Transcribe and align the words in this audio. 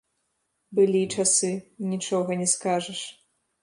Былі 0.79 1.03
часы, 1.17 1.53
нічога 1.93 2.43
не 2.43 2.53
скажаш. 2.57 3.09